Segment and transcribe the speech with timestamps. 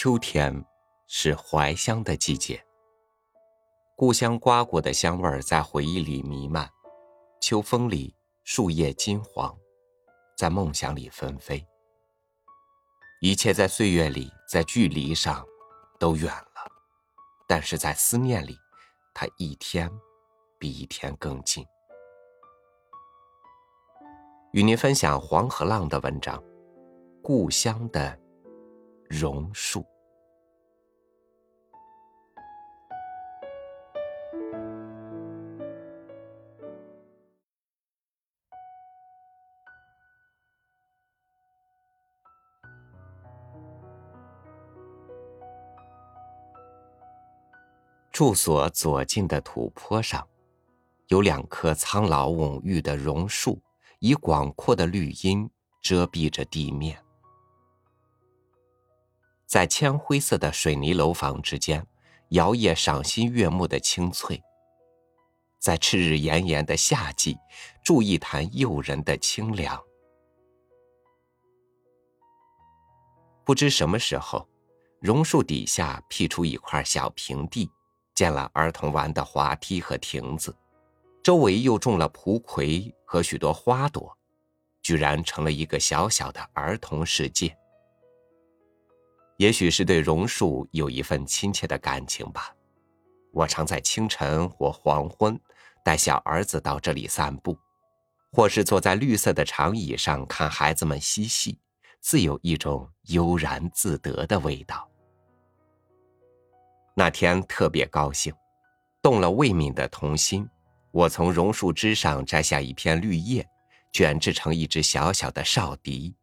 [0.00, 0.64] 秋天
[1.08, 2.64] 是怀乡的季节，
[3.96, 6.70] 故乡瓜果的香味在回忆里弥漫。
[7.40, 8.14] 秋风里，
[8.44, 9.58] 树叶金黄，
[10.36, 11.66] 在梦想里纷飞。
[13.20, 15.44] 一切在岁月里，在距离上，
[15.98, 16.70] 都远了，
[17.48, 18.56] 但是在思念里，
[19.12, 19.90] 它一天
[20.60, 21.66] 比一天更近。
[24.52, 26.38] 与您分享黄河浪的文章，
[27.20, 28.16] 《故乡的
[29.08, 29.80] 榕树》。
[48.10, 50.26] 住所左近的土坡上，
[51.06, 53.62] 有两棵苍老蓊郁的榕树，
[54.00, 55.48] 以广阔的绿荫
[55.80, 57.07] 遮蔽着地面。
[59.48, 61.86] 在铅灰色的水泥楼房之间，
[62.28, 64.42] 摇曳赏心悦目的青翠。
[65.58, 67.34] 在赤日炎炎的夏季，
[67.82, 69.82] 住一潭诱人的清凉。
[73.42, 74.46] 不知什么时候，
[75.00, 77.70] 榕树底下辟出一块小平地。
[78.14, 80.54] 建了儿童玩的滑梯和亭子，
[81.22, 84.18] 周围又种了蒲葵和许多花朵，
[84.82, 87.56] 居然成了一个小小的儿童世界。
[89.38, 92.52] 也许是对榕树有一份亲切的感情吧，
[93.32, 95.40] 我常在清晨或黄昏
[95.84, 97.56] 带小儿子到这里散步，
[98.32, 101.56] 或是坐在绿色的长椅上看孩子们嬉戏，
[102.00, 104.88] 自有一种悠然自得的味道。
[106.96, 108.34] 那天特别高兴，
[109.00, 110.48] 动了魏敏的童心。
[110.90, 113.46] 我从榕树枝上摘下一片绿叶，
[113.92, 116.16] 卷制成一只小小的哨笛，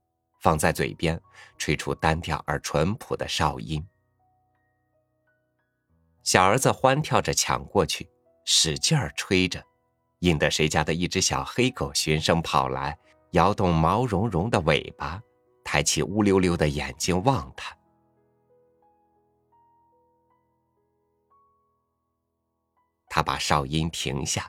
[0.46, 1.20] 放在嘴边，
[1.58, 3.84] 吹出单调而淳朴的哨音。
[6.22, 8.08] 小儿子欢跳着抢过去，
[8.46, 9.66] 使劲儿吹着，
[10.20, 12.96] 引得谁家的一只小黑狗循声跑来，
[13.32, 15.20] 摇动毛茸茸的尾巴，
[15.64, 17.76] 抬起乌溜溜的眼睛望他。
[23.10, 24.48] 他把哨音停下，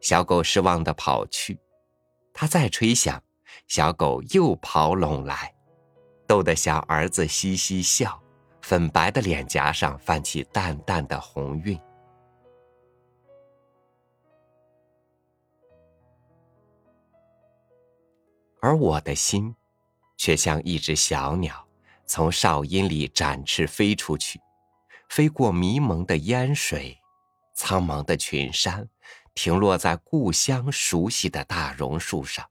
[0.00, 1.60] 小狗失望的跑去。
[2.32, 3.22] 他再吹响，
[3.68, 5.54] 小狗又跑拢来，
[6.26, 8.20] 逗得小儿子嘻嘻笑，
[8.62, 11.78] 粉白的脸颊上泛起淡淡的红晕。
[18.60, 19.54] 而我的心，
[20.16, 21.66] 却像一只小鸟，
[22.04, 24.40] 从哨音里展翅飞出去，
[25.08, 26.98] 飞过迷蒙的烟水。
[27.54, 28.88] 苍茫的群山，
[29.34, 32.44] 停落在故乡熟悉的大榕树上。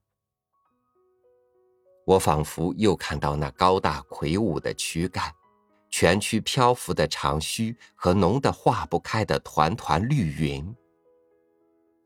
[2.05, 5.33] 我仿佛又看到那高大魁梧的躯干，
[5.89, 10.75] 蜷曲漂浮的长须和浓得化不开的团团绿云。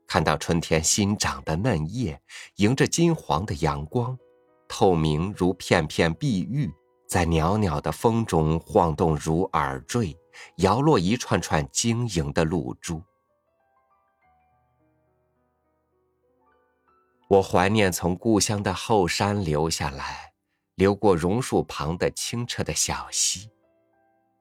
[0.06, 2.20] 看到春天新长的嫩叶，
[2.56, 4.18] 迎着金黄的阳光，
[4.66, 6.72] 透明如片片碧玉，
[7.06, 10.16] 在袅袅的风中晃动如耳坠。
[10.58, 13.02] 摇落一串串晶莹的露珠。
[17.30, 20.32] 我怀念从故乡的后山流下来，
[20.74, 23.48] 流过榕树旁的清澈的小溪，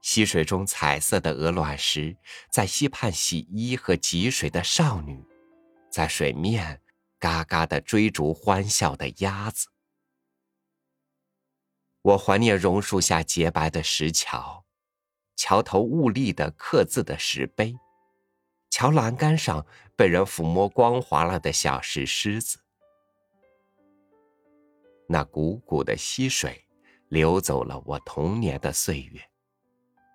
[0.01, 2.17] 溪水中彩色的鹅卵石，
[2.51, 5.23] 在溪畔洗衣和汲水的少女，
[5.91, 6.81] 在水面
[7.19, 9.67] 嘎嘎的追逐欢笑的鸭子。
[12.01, 14.65] 我怀念榕树下洁白的石桥。
[15.35, 17.75] 桥头兀立的刻字的石碑，
[18.71, 19.63] 桥栏杆上
[19.95, 22.59] 被人抚摸光滑了的小石狮子，
[25.11, 26.63] 那汩汩的溪水
[27.07, 29.19] 流走了我童年的岁月，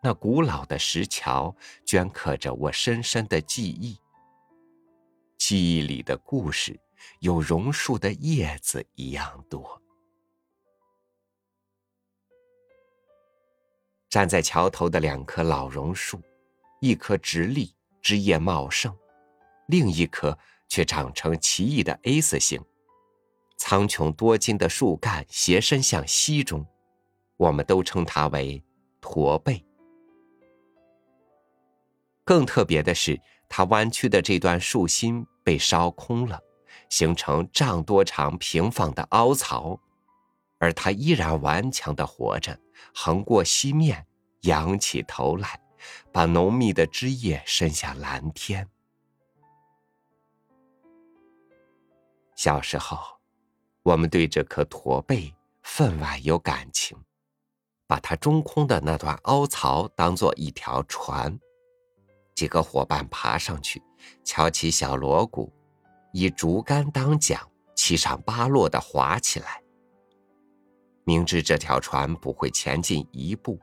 [0.00, 1.53] 那古老的石桥
[1.84, 3.99] 镌刻着我深深的记忆。
[5.37, 6.78] 记忆里的故事，
[7.19, 9.82] 有榕树的叶子一样多。
[14.08, 16.23] 站在桥头的两棵老榕树，
[16.81, 18.93] 一棵直立，枝叶茂盛；
[19.67, 20.38] 另一棵
[20.69, 22.64] 却长成奇异的 S 形，
[23.56, 26.67] 苍穹多金的树干斜伸向溪中，
[27.37, 28.62] 我们都称它为
[29.01, 29.65] 驼背。
[32.25, 36.41] 更特别的是，它弯曲的这段树心被烧空了，
[36.89, 39.79] 形成丈多长、平放的凹槽，
[40.59, 42.59] 而它依然顽强的活着。
[42.95, 44.06] 横过溪面，
[44.43, 45.61] 仰起头来，
[46.12, 48.69] 把浓密的枝叶伸向蓝天。
[52.35, 53.13] 小时候，
[53.84, 55.32] 我们对这棵驼背
[55.62, 56.96] 分外有感情，
[57.86, 61.38] 把它中空的那段凹槽当做一条船。
[62.34, 63.82] 几个伙伴爬上去，
[64.25, 65.52] 敲起小锣鼓，
[66.14, 67.38] 以竹竿当桨，
[67.76, 69.62] 七上八落的划起来。
[71.04, 73.60] 明知这条船不会前进一步，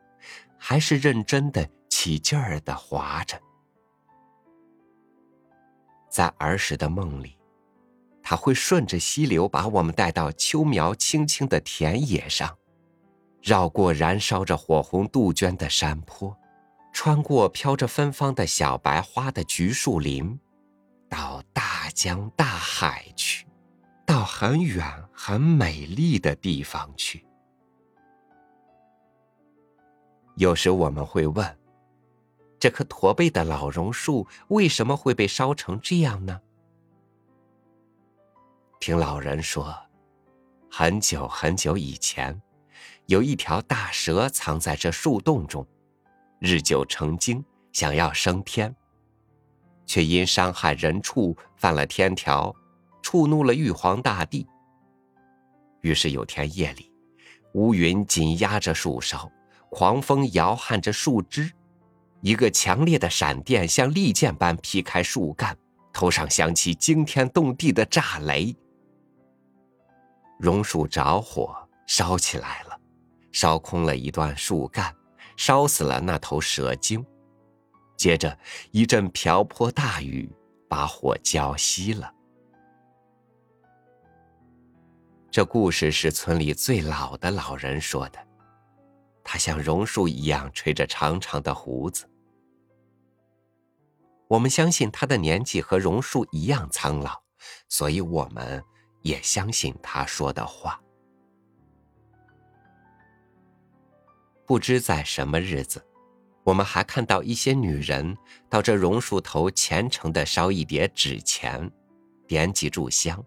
[0.56, 3.42] 还是认真的起劲儿的划着。
[6.12, 7.36] 在儿时的梦里，
[8.24, 12.58] 它会顺着溪流把我们带到秋苗青青的田野上，
[13.42, 16.36] 绕过燃烧着火红杜鹃的山坡。
[16.94, 20.38] 穿过飘着芬芳的小白花的橘树林，
[21.10, 23.48] 到大江大海去，
[24.06, 27.26] 到很远很美丽的地方去。
[30.36, 31.58] 有时我们会问：
[32.60, 36.42] 这棵驼背的老榕树为什么会被烧成这样呢？
[38.82, 39.78] 听老人说，
[40.68, 42.42] 很久很久以前，
[43.06, 45.64] 有一条大蛇藏在这树洞中。
[46.40, 48.76] 日久成精，想要升天，
[49.86, 52.52] 却因伤害人畜犯了天条，
[53.04, 54.48] 触怒了玉皇大帝。
[55.82, 56.92] 于是有天夜里，
[57.54, 59.32] 乌云紧压着树梢，
[59.70, 61.52] 狂风摇撼着树枝，
[62.22, 65.56] 一个强烈的闪电像利剑般劈开树干，
[65.94, 68.56] 头上响起惊天动地的炸雷，
[70.42, 71.56] 榕树着火
[71.86, 72.76] 烧起来了，
[73.32, 74.94] 烧空了一段树干。
[75.38, 77.04] 烧死了那头蛇精，
[77.98, 78.38] 接着
[78.72, 80.30] 一阵瓢泼大雨
[80.70, 82.14] 把火浇熄了。
[85.32, 88.20] 这故事是村里最老的老人说的，
[89.24, 92.08] 他像榕树一样吹着长长的胡子。
[94.28, 97.20] 我们相信他的年纪和榕树一样苍老，
[97.68, 98.64] 所以我们
[99.02, 100.82] 也相信他说的话。
[104.46, 105.86] 不知在什么日子，
[106.44, 108.18] 我们还看到一些女人
[108.50, 111.72] 到这榕树头虔诚的烧一叠纸钱，
[112.28, 113.24] 点几炷香。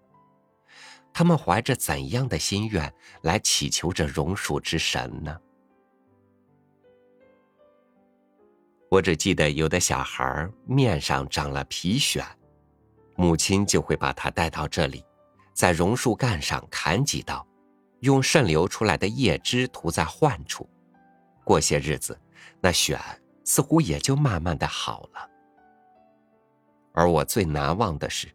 [1.12, 2.93] 他们怀着怎样的心愿
[3.23, 5.38] 来祈求这榕树之神呢？
[8.91, 12.25] 我只记得有的小孩面上长了皮癣，
[13.17, 15.05] 母亲就会把他带到这里，
[15.55, 17.47] 在榕树干上砍几刀，
[18.01, 20.69] 用渗流出来的叶汁涂在患处。
[21.45, 22.19] 过些日子，
[22.61, 22.99] 那癣
[23.45, 25.31] 似乎也就慢慢的好了。
[26.93, 28.29] 而我最难忘的是，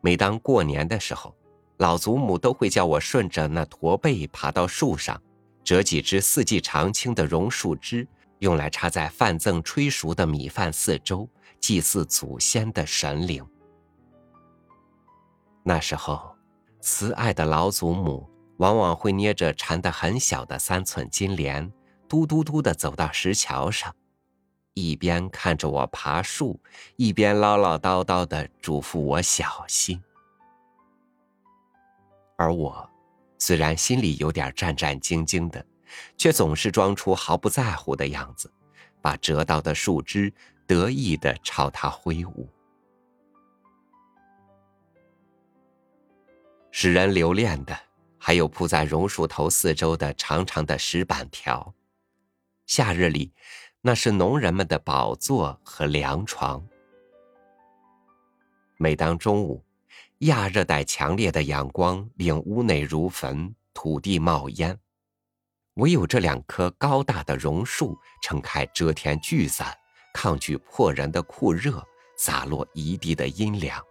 [0.00, 1.34] 每当过年的时候，
[1.78, 5.20] 老祖母都会叫我顺着那驼背爬到树上，
[5.64, 8.06] 折几枝四季常青的榕树枝，
[8.38, 13.44] 用来插在饭赠炊熟的米饭四周，祭祀祖先的神灵。
[15.64, 16.35] 那时候，
[16.88, 21.72] 慈爱的老祖母往往会捏着缠得很小的三寸金莲。
[22.08, 23.92] 嘟嘟嘟的走到石桥上，
[24.72, 26.60] 一边看着我爬树，
[26.94, 30.00] 一边唠唠叨叨的嘱咐我小心。
[32.36, 32.88] 而我，
[33.36, 35.66] 虽然心里有点战战兢兢的，
[36.16, 38.48] 却总是装出毫不在乎的样子，
[39.02, 40.32] 把折到的树枝
[40.68, 42.48] 得意的朝他挥舞。
[46.78, 47.74] 使人留恋的，
[48.18, 51.74] 还有铺在榕树头四周的长长的石板条。
[52.66, 53.32] 夏日里，
[53.80, 56.62] 那是农人们的宝座和凉床。
[58.76, 59.64] 每当中午，
[60.18, 64.78] 亚热带强烈的阳光令屋内如焚，土地冒烟，
[65.76, 69.74] 唯有这两棵高大的榕树撑开遮天巨伞，
[70.12, 71.82] 抗拒迫人的酷热，
[72.18, 73.82] 洒落一地的阴凉，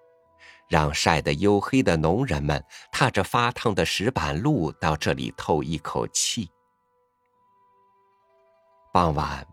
[0.67, 6.49] 让晒得黝黑的农人们踏着发烫的石板路到这里透一口气。
[8.91, 9.45] 傍晚，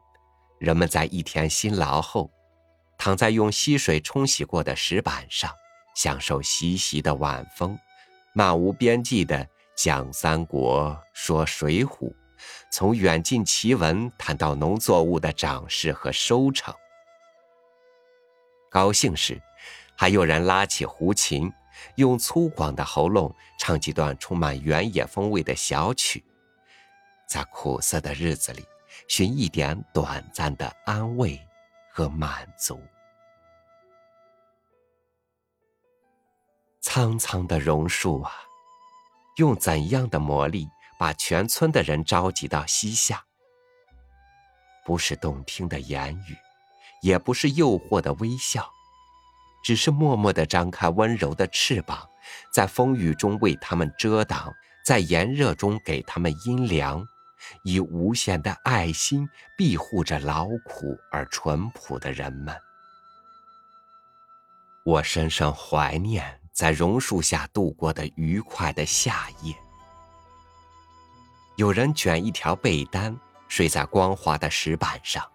[0.59, 2.31] 人们在一天辛劳后，
[2.97, 5.53] 躺在用溪水冲洗过的石板上，
[5.97, 7.77] 享受习习的晚风，
[8.35, 12.15] 漫无边际的讲三国、说水浒，
[12.71, 16.73] 从远近奇闻谈到农作物的长势和收成。
[18.71, 19.43] 高兴时，
[19.97, 21.53] 还有人拉起胡琴，
[21.97, 26.25] 用粗犷的喉咙唱几段充满原野风味的小曲。
[27.29, 28.65] 在苦涩的日子里。
[29.09, 31.41] 寻一点短暂的安慰
[31.91, 32.81] 和满足。
[36.81, 38.33] 苍苍的榕树啊，
[39.37, 40.69] 用怎样的魔力
[40.99, 43.25] 把全村的人召集到溪下？
[44.85, 46.37] 不是动听的言语，
[47.01, 48.71] 也不是诱惑的微笑，
[49.63, 52.09] 只是默默的张开温柔的翅膀，
[52.53, 54.53] 在风雨中为他们遮挡，
[54.85, 57.07] 在炎热中给他们阴凉。
[57.65, 59.29] 以无限的爱心
[59.59, 62.57] 庇护着劳苦而淳朴的人们。
[64.85, 69.53] 我深深怀念在榕树下度过的愉快的夏夜。
[71.57, 75.29] 有人卷一条被单睡在光滑的石板上，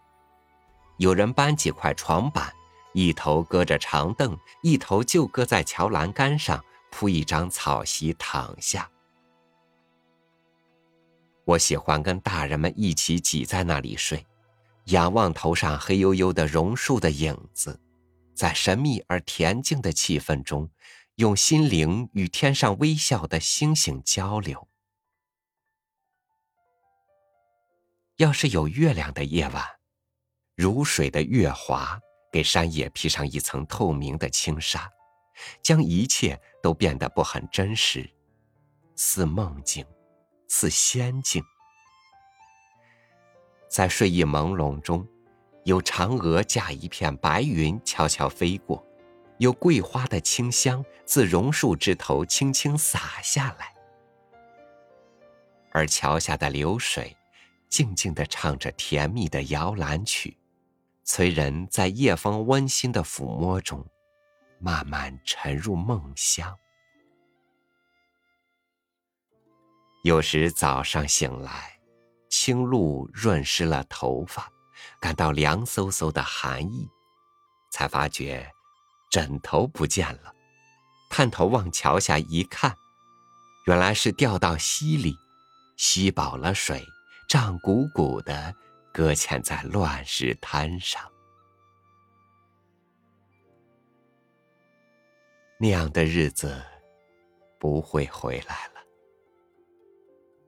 [0.96, 2.54] 有人搬几块床板，
[2.94, 8.90] 一头搁着长凳，一头就搁在桥栏杆上铺一张草席躺下。
[11.46, 14.26] 我喜欢跟大人们一起挤在那里睡，
[14.86, 17.80] 仰望头上黑黝黝的榕树的影子，
[18.34, 20.70] 在神秘而恬静的气氛中，
[21.16, 24.68] 用心灵与天上微笑的星星交流。
[28.18, 29.64] 要是有月亮的夜晚，
[30.56, 32.00] 如水的月华
[32.38, 34.88] 给山野披上一层透明的轻纱，
[35.64, 38.08] 将一切都变得不很真实，
[38.96, 39.84] 似梦境。
[40.48, 41.44] 似仙境，
[43.68, 45.08] 在睡意朦胧中，
[45.64, 48.86] 有嫦娥驾一片白云悄悄飞过，
[49.40, 53.74] 有桂花的清香自榕树枝头轻轻洒下来，
[55.72, 57.18] 而桥下的流水，
[57.68, 60.37] 静静的唱着甜蜜的摇篮曲，
[61.08, 63.88] 催人在夜风温馨的抚摸中，
[64.60, 66.54] 慢慢沉入梦乡。
[70.04, 71.80] 有时早上醒来，
[72.30, 74.52] 清露润湿了头发，
[75.00, 76.90] 感到凉飕飕的寒意，
[77.72, 78.46] 才发觉
[79.10, 80.34] 枕头不见了。
[81.10, 82.76] 探头往桥下一看，
[83.66, 85.16] 原来是掉到溪里，
[85.78, 86.86] 吸饱了水，
[87.30, 88.54] 胀鼓鼓的
[88.98, 91.00] 搁浅在乱石滩上。
[95.60, 96.60] 那样的日子
[97.60, 98.82] 不会回来了。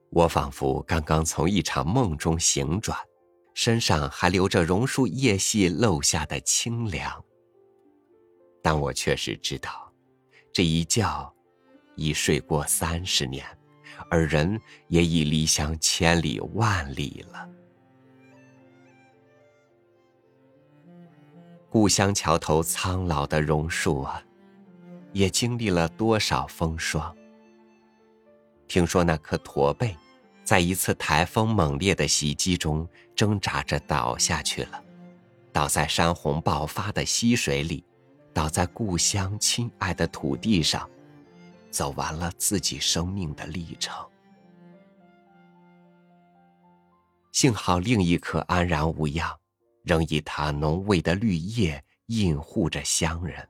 [0.09, 2.97] 我仿佛刚刚从一场梦中醒转，
[3.53, 7.23] 身上还留着榕树叶隙漏下的清凉。
[8.63, 9.93] 但我确实知道，
[10.51, 11.31] 这一觉
[11.95, 13.45] 已睡过三十年，
[14.09, 17.47] 而人也已离乡千里万里了。
[21.71, 24.19] 故乡桥头苍老的榕树啊，
[25.13, 27.15] 也经历了多少风霜。
[28.67, 29.95] 听说那棵驼背，
[30.43, 34.83] 在一次台风猛烈的袭击中挣扎着倒下去了，
[35.53, 37.85] 倒在山洪爆发的溪水里，
[38.33, 40.89] 倒在故乡亲爱的土地上，
[41.69, 43.95] 走完了自己生命的历程。
[47.31, 49.37] 幸好另一棵安然无恙，
[49.83, 53.47] 仍以它浓味的绿叶映护着乡人。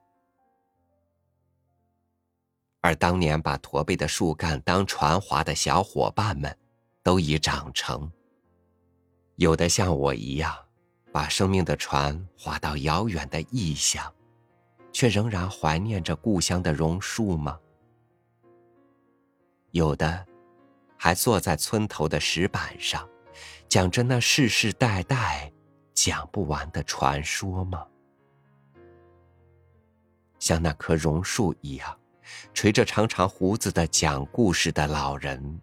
[2.82, 6.58] 而当年把驼背的树干当船划的小伙伴们，
[7.04, 8.10] 都已长成。
[9.36, 10.56] 有的像我一样，
[11.12, 14.14] 把生命的船划到遥远的异乡，
[14.94, 17.60] 却仍然怀念着故乡的榕树吗？
[19.72, 20.26] 有的，
[20.98, 23.08] 还坐在村头的石板上，
[23.68, 25.52] 讲着那世世代代
[26.02, 27.86] 讲不完的传说吗？
[30.40, 32.00] 像那棵榕树一样。
[32.54, 35.60] 垂着长长胡子的讲故事的老人，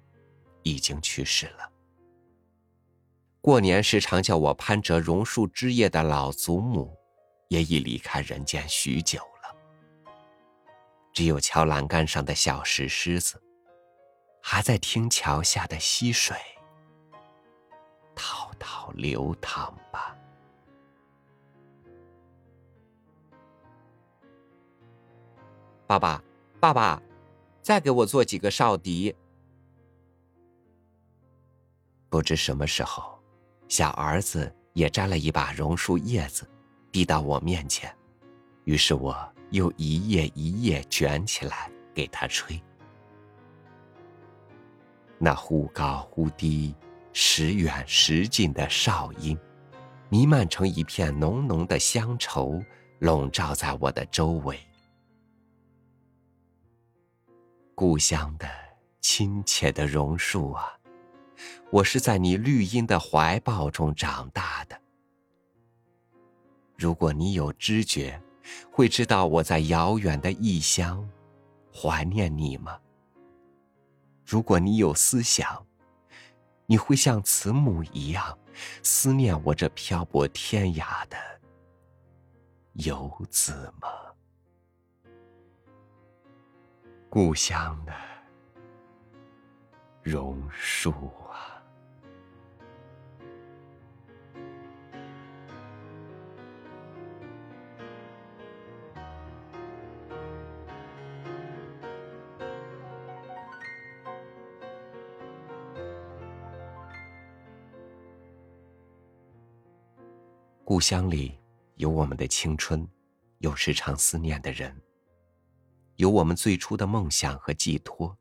[0.62, 1.72] 已经去世了。
[3.40, 6.94] 过年时常叫我攀折榕树枝叶的老祖母，
[7.48, 10.12] 也已离开人间许久了。
[11.14, 13.40] 只有桥栏杆上的小石狮子，
[14.42, 16.36] 还在听桥下的溪水
[18.14, 20.14] 滔滔流淌吧。
[25.86, 26.22] 爸爸。
[26.58, 27.00] 爸爸，
[27.60, 29.14] 再给我做几个哨笛。
[32.08, 33.20] 不知什么时候，
[33.68, 36.48] 小儿子也摘了一把榕树叶子，
[36.90, 37.94] 递到我面前，
[38.64, 39.16] 于是我
[39.50, 42.60] 又一叶一叶卷起来给他吹。
[45.18, 46.74] 那忽高忽低、
[47.12, 49.38] 时远时近的哨音，
[50.08, 52.62] 弥漫成一片浓浓的乡愁，
[52.98, 54.58] 笼罩在我的周围。
[57.76, 58.48] 故乡的
[59.02, 60.64] 亲切的榕树啊，
[61.70, 64.80] 我是在你绿荫的怀抱中长大的。
[66.74, 68.18] 如果你有知觉，
[68.72, 71.06] 会知道我在遥远的异乡
[71.70, 72.80] 怀念你吗？
[74.24, 75.66] 如果你有思想，
[76.64, 78.38] 你会像慈母一样
[78.82, 81.18] 思念我这漂泊天涯的
[82.72, 83.88] 游子吗？
[87.16, 87.94] 故乡的
[90.02, 90.90] 榕树
[91.30, 91.64] 啊。
[110.62, 111.40] 故乡里
[111.76, 112.86] 有我们的青春
[113.38, 114.85] 有时常思念的人。
[115.96, 118.16] 有我们最初的梦想和寄托，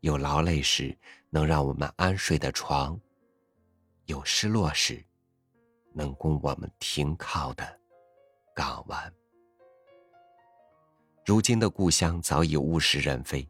[0.00, 0.96] 有劳累时
[1.28, 2.98] 能让我们安睡的床，
[4.06, 5.04] 有失落时
[5.92, 7.80] 能供我们停靠的
[8.54, 9.12] 港湾。
[11.26, 13.46] 如今的故乡早已物是人非，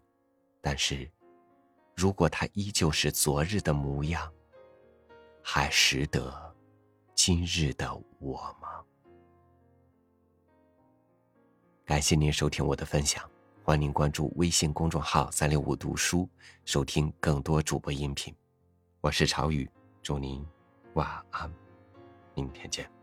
[0.62, 1.08] 但是，
[1.94, 4.32] 如果它依旧是昨日的模样，
[5.42, 6.48] 还识得。
[7.14, 8.82] 今日的我吗？
[11.88, 13.24] 感谢您收听我的分享，
[13.64, 16.28] 欢迎您关注微信公众号“三六五读书”，
[16.66, 18.32] 收听更多主播音频。
[19.00, 19.66] 我是朝雨，
[20.02, 20.46] 祝您
[20.92, 21.50] 晚安，
[22.34, 22.97] 明天见。